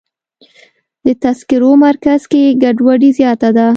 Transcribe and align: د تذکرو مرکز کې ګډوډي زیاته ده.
د 1.05 1.07
تذکرو 1.23 1.71
مرکز 1.85 2.21
کې 2.31 2.57
ګډوډي 2.61 3.09
زیاته 3.19 3.49
ده. 3.57 3.67